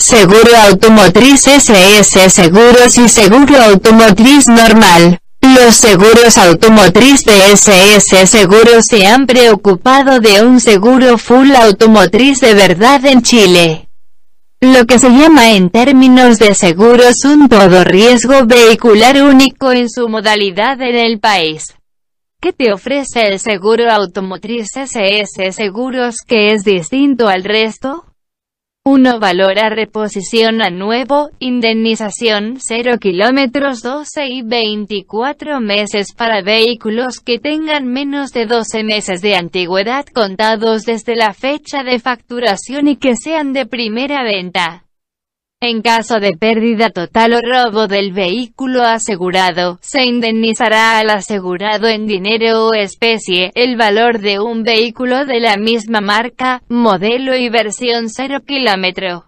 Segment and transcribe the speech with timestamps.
[0.00, 5.18] Seguro automotriz SS Seguros y seguro automotriz normal.
[5.40, 12.54] Los seguros automotriz de SS Seguros se han preocupado de un seguro full automotriz de
[12.54, 13.88] verdad en Chile.
[14.60, 20.08] Lo que se llama en términos de seguros un todo riesgo vehicular único en su
[20.08, 21.74] modalidad en el país.
[22.40, 28.07] ¿Qué te ofrece el seguro automotriz SS Seguros que es distinto al resto?
[28.90, 29.20] 1.
[29.20, 37.86] Valora reposición a nuevo, indemnización 0 kilómetros 12 y 24 meses para vehículos que tengan
[37.86, 43.52] menos de 12 meses de antigüedad contados desde la fecha de facturación y que sean
[43.52, 44.87] de primera venta.
[45.60, 52.06] En caso de pérdida total o robo del vehículo asegurado, se indemnizará al asegurado en
[52.06, 58.08] dinero o especie, el valor de un vehículo de la misma marca, modelo y versión
[58.08, 59.24] 0 kilómetro.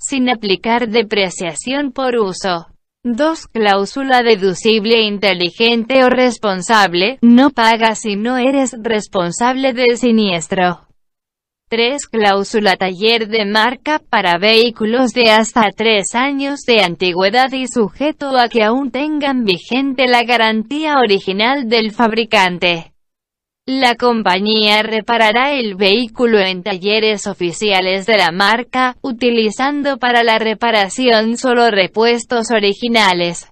[0.00, 2.66] Sin aplicar depreciación por uso.
[3.04, 3.46] 2.
[3.46, 10.85] Cláusula deducible inteligente o responsable, no pagas si no eres responsable del siniestro.
[11.68, 12.06] 3.
[12.06, 18.48] Cláusula taller de marca para vehículos de hasta 3 años de antigüedad y sujeto a
[18.48, 22.92] que aún tengan vigente la garantía original del fabricante.
[23.66, 31.36] La compañía reparará el vehículo en talleres oficiales de la marca, utilizando para la reparación
[31.36, 33.50] solo repuestos originales.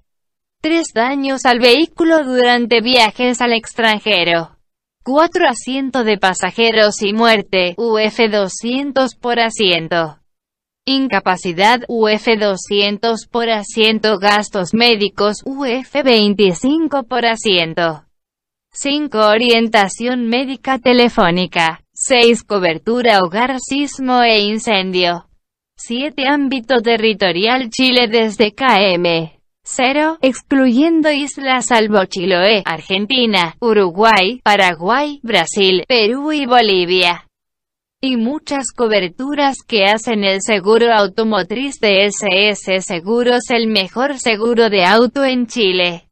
[0.60, 4.53] 3 daños al vehículo durante viajes al extranjero.
[5.06, 10.18] 4 asiento de pasajeros y muerte, UF 200 por asiento.
[10.86, 18.06] Incapacidad, UF 200 por asiento Gastos médicos, UF 25 por asiento.
[18.72, 19.18] 5.
[19.18, 21.82] Orientación médica telefónica.
[21.92, 22.42] 6.
[22.42, 25.26] Cobertura hogar sismo e incendio.
[25.76, 26.26] 7.
[26.26, 29.33] Ámbito territorial Chile desde KM.
[29.66, 37.26] 0, excluyendo islas salvo Chiloé, Argentina, Uruguay, Paraguay, Brasil, Perú y Bolivia.
[37.98, 44.84] Y muchas coberturas que hacen el seguro automotriz de SS Seguros el mejor seguro de
[44.84, 46.03] auto en Chile.